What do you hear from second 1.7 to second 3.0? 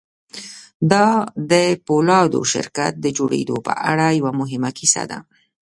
پولادو شرکت